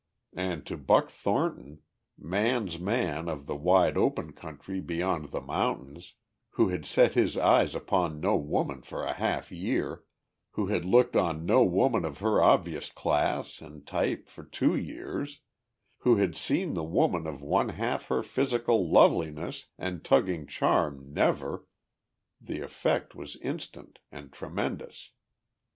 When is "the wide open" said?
3.45-4.33